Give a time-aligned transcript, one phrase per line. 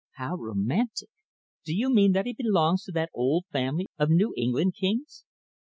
[0.13, 1.09] "How romantic!
[1.63, 5.25] Do you mean that he belongs to that old family of New England Kings?"